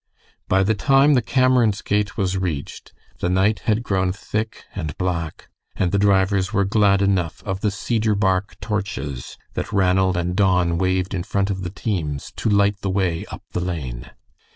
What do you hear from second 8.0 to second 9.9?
bark torches that